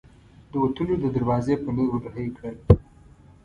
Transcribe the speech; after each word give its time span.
د 0.51 0.53
وتلو 0.63 0.95
د 0.99 1.05
دراوزې 1.15 1.55
په 1.63 1.69
لور 1.75 1.89
ور 1.93 2.05
هۍ 2.15 2.27
کړل. 2.37 2.57